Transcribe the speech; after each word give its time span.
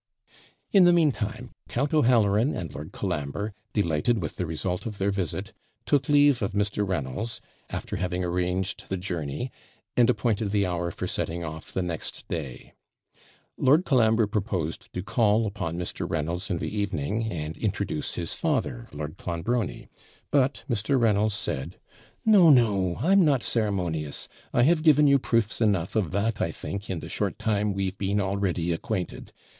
In 0.71 0.85
the 0.85 0.91
meantime 0.91 1.51
Count 1.69 1.93
O'Halloran 1.93 2.55
and 2.55 2.73
Lord 2.73 2.91
Colambre, 2.91 3.53
delighted 3.71 4.19
with 4.19 4.37
the 4.37 4.47
result 4.47 4.87
of 4.87 4.97
their 4.97 5.11
visit, 5.11 5.53
took 5.85 6.09
leave 6.09 6.41
of 6.41 6.53
Mr. 6.53 6.87
Reynolds, 6.87 7.39
after 7.69 7.97
having 7.97 8.23
arranged 8.25 8.85
the 8.89 8.97
journey, 8.97 9.51
and 9.95 10.09
appointed 10.09 10.49
the 10.49 10.65
hour 10.65 10.89
for 10.89 11.05
setting 11.05 11.43
off 11.43 11.71
the 11.71 11.83
next 11.83 12.27
day. 12.29 12.73
Lord 13.57 13.85
Colambre 13.85 14.25
proposed 14.25 14.91
to 14.93 15.03
call 15.03 15.45
upon 15.45 15.77
Mr. 15.77 16.09
Reynolds 16.09 16.49
in 16.49 16.57
the 16.57 16.75
evening, 16.75 17.31
and 17.31 17.55
introduce 17.57 18.15
his 18.15 18.33
father, 18.33 18.89
Lord 18.91 19.17
Clonbrony; 19.19 19.87
but 20.31 20.63
Mr. 20.67 20.99
Reynolds 20.99 21.35
said 21.35 21.77
'No, 22.25 22.49
no! 22.49 22.95
I'm 23.01 23.23
not 23.23 23.43
ceremonious. 23.43 24.27
I 24.51 24.63
have 24.63 24.81
given 24.81 25.05
you 25.05 25.19
proofs 25.19 25.61
enough 25.61 25.95
of 25.95 26.09
that, 26.09 26.41
I 26.41 26.49
think, 26.51 26.89
in 26.89 27.01
the 27.01 27.07
short 27.07 27.37
time 27.37 27.71
we've 27.75 27.99
been 27.99 28.19
already 28.19 28.71
acquainted. 28.73 29.31